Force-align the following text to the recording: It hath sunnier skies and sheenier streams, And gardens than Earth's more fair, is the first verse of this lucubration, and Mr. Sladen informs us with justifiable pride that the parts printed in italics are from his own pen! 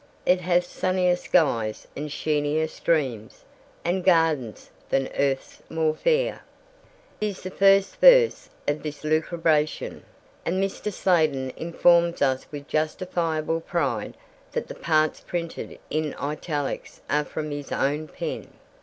It 0.25 0.41
hath 0.41 0.65
sunnier 0.65 1.15
skies 1.15 1.87
and 1.95 2.11
sheenier 2.11 2.67
streams, 2.67 3.43
And 3.85 4.03
gardens 4.03 4.71
than 4.89 5.09
Earth's 5.15 5.61
more 5.69 5.93
fair, 5.93 6.41
is 7.21 7.43
the 7.43 7.51
first 7.51 7.97
verse 7.97 8.49
of 8.67 8.81
this 8.81 9.03
lucubration, 9.03 10.01
and 10.43 10.59
Mr. 10.59 10.91
Sladen 10.91 11.51
informs 11.55 12.19
us 12.23 12.47
with 12.51 12.67
justifiable 12.67 13.61
pride 13.61 14.17
that 14.53 14.67
the 14.67 14.73
parts 14.73 15.19
printed 15.19 15.77
in 15.91 16.15
italics 16.15 17.01
are 17.07 17.23
from 17.23 17.51
his 17.51 17.71
own 17.71 18.07
pen! 18.07 18.47